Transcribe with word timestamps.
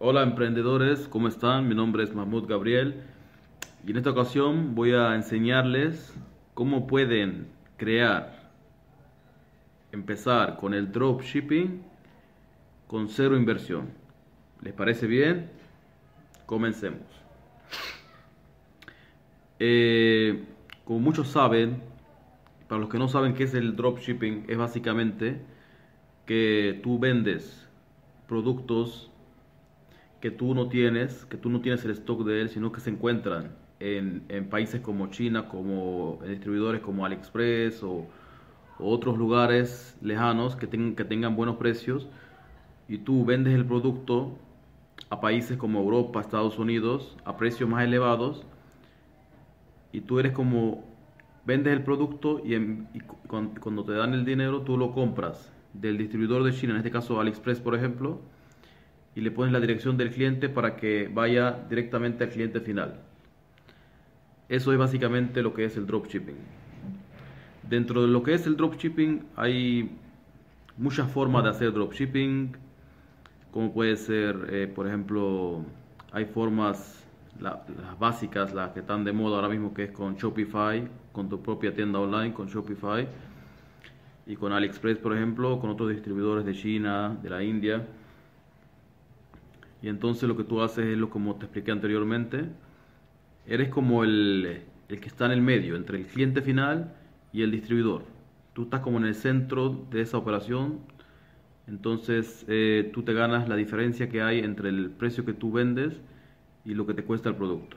Hola 0.00 0.22
emprendedores, 0.22 1.08
¿cómo 1.08 1.26
están? 1.26 1.66
Mi 1.66 1.74
nombre 1.74 2.04
es 2.04 2.14
Mahmoud 2.14 2.46
Gabriel 2.46 3.02
y 3.84 3.90
en 3.90 3.96
esta 3.96 4.10
ocasión 4.10 4.76
voy 4.76 4.92
a 4.92 5.16
enseñarles 5.16 6.14
cómo 6.54 6.86
pueden 6.86 7.48
crear, 7.76 8.48
empezar 9.90 10.56
con 10.56 10.72
el 10.72 10.92
dropshipping 10.92 11.82
con 12.86 13.08
cero 13.08 13.36
inversión. 13.36 13.88
¿Les 14.62 14.72
parece 14.72 15.08
bien? 15.08 15.50
Comencemos. 16.46 17.02
Eh, 19.58 20.44
como 20.84 21.00
muchos 21.00 21.26
saben, 21.26 21.82
para 22.68 22.80
los 22.80 22.88
que 22.88 22.98
no 22.98 23.08
saben 23.08 23.34
qué 23.34 23.42
es 23.42 23.54
el 23.54 23.74
dropshipping, 23.74 24.44
es 24.46 24.56
básicamente 24.56 25.42
que 26.24 26.78
tú 26.84 27.00
vendes 27.00 27.68
productos 28.28 29.10
que 30.20 30.30
tú 30.30 30.54
no 30.54 30.68
tienes, 30.68 31.24
que 31.26 31.36
tú 31.36 31.50
no 31.50 31.60
tienes 31.60 31.84
el 31.84 31.92
stock 31.92 32.24
de 32.24 32.40
él, 32.40 32.48
sino 32.48 32.72
que 32.72 32.80
se 32.80 32.90
encuentran 32.90 33.52
en, 33.80 34.48
países 34.50 34.80
como 34.80 35.08
China, 35.08 35.48
como 35.48 36.18
en 36.24 36.30
distribuidores 36.30 36.80
como 36.80 37.04
AliExpress 37.04 37.82
o, 37.82 38.06
otros 38.80 39.18
lugares 39.18 39.98
lejanos 40.00 40.54
que, 40.54 40.68
que 40.68 41.04
tengan 41.04 41.34
buenos 41.34 41.56
precios 41.56 42.06
y 42.88 42.98
tú 42.98 43.24
vendes 43.24 43.52
el 43.54 43.64
producto 43.64 44.38
a 45.10 45.20
países 45.20 45.56
como 45.56 45.80
Europa, 45.80 46.20
Estados 46.20 46.60
Unidos 46.60 47.16
a 47.24 47.36
precios 47.36 47.68
más 47.68 47.82
elevados 47.82 48.46
y 49.90 50.00
tú 50.02 50.20
eres 50.20 50.32
como 50.32 50.84
vendes 51.44 51.72
el 51.72 51.82
producto 51.82 52.40
y, 52.44 52.56
cuando 53.26 53.84
te 53.84 53.92
dan 53.92 54.14
el 54.14 54.24
dinero 54.24 54.62
tú 54.62 54.76
lo 54.76 54.92
compras 54.92 55.52
del 55.72 55.98
distribuidor 55.98 56.44
de 56.44 56.52
China, 56.52 56.74
en 56.74 56.78
este 56.78 56.92
caso 56.92 57.20
AliExpress 57.20 57.60
por 57.60 57.74
ejemplo, 57.74 58.20
y 59.18 59.20
le 59.20 59.32
pones 59.32 59.52
la 59.52 59.58
dirección 59.58 59.96
del 59.96 60.10
cliente 60.10 60.48
para 60.48 60.76
que 60.76 61.10
vaya 61.12 61.66
directamente 61.68 62.22
al 62.22 62.30
cliente 62.30 62.60
final. 62.60 63.00
Eso 64.48 64.72
es 64.72 64.78
básicamente 64.78 65.42
lo 65.42 65.52
que 65.52 65.64
es 65.64 65.76
el 65.76 65.88
dropshipping. 65.88 66.36
Dentro 67.68 68.02
de 68.02 68.06
lo 68.06 68.22
que 68.22 68.34
es 68.34 68.46
el 68.46 68.56
dropshipping 68.56 69.24
hay 69.34 69.90
muchas 70.76 71.10
formas 71.10 71.42
de 71.42 71.50
hacer 71.50 71.72
dropshipping, 71.72 72.56
como 73.50 73.72
puede 73.72 73.96
ser, 73.96 74.50
eh, 74.52 74.68
por 74.68 74.86
ejemplo, 74.86 75.64
hay 76.12 76.26
formas, 76.26 77.04
las 77.40 77.58
básicas, 77.98 78.54
las 78.54 78.70
que 78.70 78.80
están 78.80 79.02
de 79.02 79.12
moda 79.12 79.34
ahora 79.34 79.48
mismo, 79.48 79.74
que 79.74 79.82
es 79.82 79.90
con 79.90 80.14
Shopify, 80.14 80.88
con 81.10 81.28
tu 81.28 81.42
propia 81.42 81.74
tienda 81.74 81.98
online, 81.98 82.32
con 82.32 82.46
Shopify 82.46 83.08
y 84.28 84.36
con 84.36 84.52
AliExpress, 84.52 84.98
por 84.98 85.16
ejemplo, 85.16 85.58
con 85.58 85.70
otros 85.70 85.90
distribuidores 85.90 86.44
de 86.44 86.54
China, 86.54 87.18
de 87.20 87.30
la 87.30 87.42
India. 87.42 87.84
Y 89.82 89.88
entonces 89.88 90.28
lo 90.28 90.36
que 90.36 90.44
tú 90.44 90.60
haces 90.60 90.86
es 90.86 90.98
lo 90.98 91.10
como 91.10 91.36
te 91.36 91.44
expliqué 91.44 91.70
anteriormente. 91.70 92.46
Eres 93.46 93.68
como 93.68 94.04
el, 94.04 94.62
el 94.88 95.00
que 95.00 95.08
está 95.08 95.26
en 95.26 95.32
el 95.32 95.42
medio, 95.42 95.76
entre 95.76 95.98
el 95.98 96.06
cliente 96.06 96.42
final 96.42 96.94
y 97.32 97.42
el 97.42 97.50
distribuidor. 97.50 98.04
Tú 98.54 98.64
estás 98.64 98.80
como 98.80 98.98
en 98.98 99.04
el 99.04 99.14
centro 99.14 99.86
de 99.90 100.00
esa 100.00 100.18
operación. 100.18 100.80
Entonces 101.66 102.44
eh, 102.48 102.90
tú 102.92 103.02
te 103.02 103.12
ganas 103.12 103.48
la 103.48 103.56
diferencia 103.56 104.08
que 104.08 104.22
hay 104.22 104.40
entre 104.40 104.70
el 104.70 104.90
precio 104.90 105.24
que 105.24 105.34
tú 105.34 105.52
vendes 105.52 106.00
y 106.64 106.74
lo 106.74 106.86
que 106.86 106.94
te 106.94 107.04
cuesta 107.04 107.28
el 107.28 107.36
producto. 107.36 107.76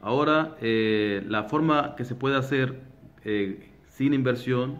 Ahora, 0.00 0.56
eh, 0.60 1.24
la 1.28 1.44
forma 1.44 1.94
que 1.96 2.04
se 2.04 2.14
puede 2.14 2.36
hacer 2.36 2.80
eh, 3.24 3.70
sin 3.88 4.12
inversión 4.12 4.78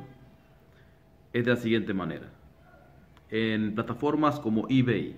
es 1.32 1.44
de 1.44 1.50
la 1.50 1.56
siguiente 1.56 1.94
manera. 1.94 2.30
En 3.30 3.74
plataformas 3.74 4.38
como 4.38 4.66
eBay, 4.68 5.16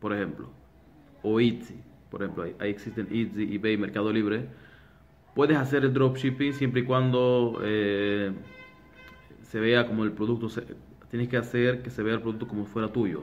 por 0.00 0.12
ejemplo, 0.12 0.50
o 1.22 1.40
Etsy, 1.40 1.80
por 2.10 2.22
ejemplo, 2.22 2.44
ahí, 2.44 2.70
existen 2.70 3.08
Etsy, 3.10 3.54
eBay, 3.54 3.76
Mercado 3.76 4.12
Libre, 4.12 4.46
puedes 5.34 5.56
hacer 5.56 5.84
el 5.84 5.92
dropshipping 5.92 6.52
siempre 6.54 6.82
y 6.82 6.84
cuando 6.84 7.60
eh, 7.62 8.32
se 9.42 9.60
vea 9.60 9.86
como 9.86 10.04
el 10.04 10.12
producto, 10.12 10.48
tienes 11.10 11.28
que 11.28 11.36
hacer 11.36 11.82
que 11.82 11.90
se 11.90 12.02
vea 12.02 12.14
el 12.14 12.20
producto 12.20 12.48
como 12.48 12.64
fuera 12.64 12.92
tuyo. 12.92 13.22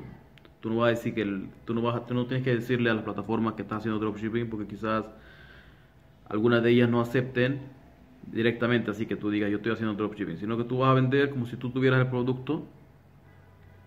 Tú 0.62 0.70
no 0.70 0.78
vas 0.78 0.88
a 0.88 0.90
decir 0.92 1.14
que 1.14 1.50
tú 1.66 1.74
no 1.74 1.82
vas, 1.82 2.06
tú 2.06 2.14
no 2.14 2.26
tienes 2.26 2.44
que 2.46 2.56
decirle 2.56 2.90
a 2.90 2.94
las 2.94 3.04
plataformas 3.04 3.56
que 3.56 3.64
estás 3.64 3.80
haciendo 3.80 4.00
dropshipping 4.00 4.50
porque 4.50 4.68
quizás 4.68 5.06
algunas 6.30 6.64
de 6.64 6.72
ellas 6.72 6.90
no 6.90 7.02
acepten 7.02 7.62
directamente 8.32 8.92
así 8.92 9.06
que 9.06 9.16
tú 9.16 9.30
digas 9.30 9.50
yo 9.50 9.58
estoy 9.58 9.74
haciendo 9.74 9.96
dropshipping, 9.96 10.38
sino 10.38 10.58
que 10.58 10.64
tú 10.64 10.78
vas 10.80 10.92
a 10.92 10.94
vender 10.94 11.30
como 11.30 11.46
si 11.46 11.58
tú 11.58 11.72
tuvieras 11.72 12.00
el 12.00 12.08
producto 12.08 12.66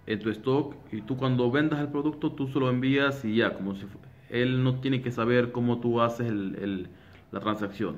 en 0.07 0.19
tu 0.21 0.31
stock 0.31 0.75
y 0.93 1.03
tú 1.03 1.17
cuando 1.17 1.51
vendas 1.51 1.81
el 1.81 1.89
producto 1.89 2.33
tú 2.33 2.49
solo 2.49 2.71
envías 2.71 3.25
y 3.25 3.37
ya, 3.37 3.55
como 3.55 3.75
si 3.75 3.87
él 4.31 4.63
no 4.63 4.81
tiene 4.81 5.03
que 5.03 5.11
saber 5.11 5.53
cómo 5.53 5.81
tú 5.81 6.01
haces 6.01 6.29
el, 6.29 6.89
la 7.33 7.41
transacción. 7.41 7.97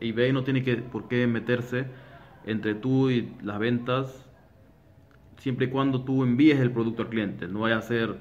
eBay 0.00 0.32
no 0.32 0.44
tiene 0.44 0.62
que, 0.62 0.76
por 0.76 1.08
qué 1.08 1.26
meterse 1.26 1.86
entre 2.46 2.74
tú 2.74 3.10
y 3.10 3.32
las 3.42 3.58
ventas 3.58 4.28
siempre 5.38 5.66
y 5.66 5.70
cuando 5.70 6.02
tú 6.02 6.22
envíes 6.22 6.58
el 6.58 6.70
producto 6.70 7.02
al 7.02 7.08
cliente. 7.08 7.48
No 7.48 7.60
vaya 7.60 7.78
a 7.78 7.82
ser, 7.82 8.16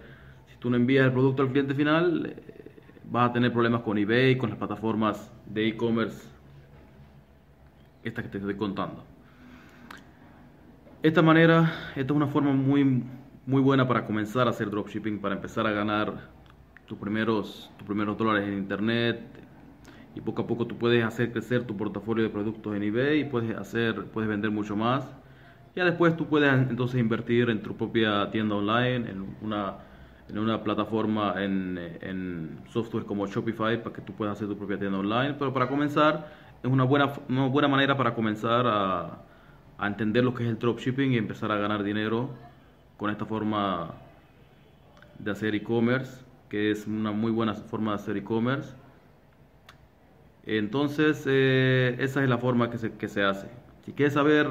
si 0.47 0.57
tú 0.57 0.69
no 0.69 0.75
envías 0.75 1.05
el 1.05 1.11
producto 1.11 1.41
al 1.41 1.49
cliente 1.49 1.73
final, 1.73 2.25
eh, 2.25 2.35
vas 3.05 3.29
a 3.29 3.33
tener 3.33 3.51
problemas 3.51 3.81
con 3.81 3.97
eBay, 3.97 4.37
con 4.37 4.49
las 4.49 4.57
plataformas 4.57 5.31
de 5.45 5.67
e-commerce 5.67 6.27
esta 8.03 8.21
que 8.21 8.29
te 8.29 8.37
estoy 8.37 8.55
contando. 8.55 9.12
Esta 11.03 11.21
manera, 11.21 11.69
esta 11.97 12.13
es 12.13 12.15
una 12.15 12.27
forma 12.27 12.53
muy, 12.53 13.03
muy 13.45 13.61
buena 13.61 13.85
para 13.85 14.05
comenzar 14.05 14.47
a 14.47 14.51
hacer 14.51 14.69
dropshipping, 14.69 15.19
para 15.19 15.35
empezar 15.35 15.67
a 15.67 15.71
ganar 15.71 16.13
tus 16.85 16.97
primeros, 16.97 17.69
tus 17.75 17.85
primeros 17.85 18.17
dólares 18.17 18.47
en 18.47 18.53
internet 18.53 19.19
y 20.15 20.21
poco 20.21 20.43
a 20.43 20.47
poco 20.47 20.65
tú 20.65 20.77
puedes 20.77 21.03
hacer 21.03 21.33
crecer 21.33 21.65
tu 21.65 21.75
portafolio 21.75 22.23
de 22.23 22.29
productos 22.29 22.73
en 22.73 22.83
eBay 22.83 23.19
y 23.19 23.23
puedes 23.25 23.53
hacer, 23.57 24.05
puedes 24.13 24.29
vender 24.29 24.49
mucho 24.49 24.77
más. 24.77 25.05
Ya 25.75 25.83
después 25.83 26.15
tú 26.15 26.27
puedes 26.27 26.53
entonces 26.53 27.01
invertir 27.01 27.49
en 27.49 27.61
tu 27.61 27.75
propia 27.75 28.31
tienda 28.31 28.55
online, 28.55 29.09
en 29.09 29.35
una, 29.41 29.73
en 30.29 30.39
una 30.39 30.63
plataforma 30.63 31.33
en, 31.43 31.77
en 31.99 32.61
software 32.69 33.03
como 33.03 33.27
Shopify 33.27 33.83
para 33.83 33.93
que 33.93 34.01
tú 34.01 34.13
puedas 34.13 34.37
hacer 34.37 34.47
tu 34.47 34.55
propia 34.57 34.79
tienda 34.79 34.99
online. 34.99 35.35
Pero 35.37 35.51
para 35.51 35.67
comenzar, 35.67 36.31
es 36.63 36.71
una 36.71 36.85
buena, 36.85 37.11
una 37.27 37.47
buena 37.47 37.67
manera 37.67 37.97
para 37.97 38.15
comenzar 38.15 38.65
a, 38.65 39.32
a 39.77 39.87
entender 39.87 40.23
lo 40.23 40.33
que 40.33 40.43
es 40.43 40.49
el 40.49 40.59
dropshipping 40.59 41.13
y 41.13 41.17
empezar 41.17 41.51
a 41.51 41.57
ganar 41.57 41.83
dinero 41.83 42.29
con 42.97 43.09
esta 43.09 43.25
forma 43.25 43.95
de 45.19 45.31
hacer 45.31 45.55
e-commerce, 45.55 46.23
que 46.49 46.71
es 46.71 46.87
una 46.87 47.11
muy 47.11 47.31
buena 47.31 47.53
forma 47.53 47.91
de 47.91 47.95
hacer 47.95 48.17
e-commerce. 48.17 48.73
Entonces, 50.45 51.23
eh, 51.25 51.95
esa 51.99 52.23
es 52.23 52.29
la 52.29 52.37
forma 52.37 52.69
que 52.69 52.77
se, 52.77 52.93
que 52.93 53.07
se 53.07 53.23
hace. 53.23 53.47
Si 53.85 53.93
quieres 53.93 54.13
saber, 54.13 54.47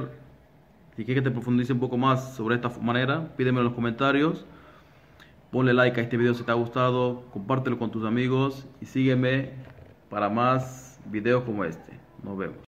si 0.96 1.04
quieres 1.04 1.22
que 1.22 1.30
te 1.30 1.34
profundice 1.34 1.72
un 1.72 1.80
poco 1.80 1.96
más 1.96 2.34
sobre 2.34 2.56
esta 2.56 2.70
manera, 2.80 3.34
pídeme 3.36 3.58
en 3.58 3.64
los 3.64 3.74
comentarios. 3.74 4.46
Ponle 5.50 5.74
like 5.74 6.00
a 6.00 6.02
este 6.02 6.16
video 6.16 6.32
si 6.32 6.44
te 6.44 6.50
ha 6.50 6.54
gustado, 6.54 7.24
compártelo 7.30 7.78
con 7.78 7.90
tus 7.90 8.06
amigos 8.06 8.66
y 8.80 8.86
sígueme 8.86 9.50
para 10.08 10.30
más 10.30 10.98
videos 11.04 11.44
como 11.44 11.64
este. 11.64 11.92
Nos 12.22 12.38
vemos. 12.38 12.62